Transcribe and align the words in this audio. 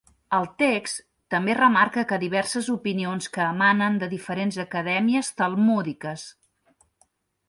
El 0.35 0.45
text 0.59 1.01
també 1.33 1.55
remarca 1.57 2.05
que 2.11 2.17
diverses 2.23 2.69
opinions 2.75 3.29
que 3.35 3.43
emanen 3.49 3.99
de 4.05 4.09
diferents 4.15 4.57
acadèmies 4.65 5.29
talmúdiques. 5.43 6.25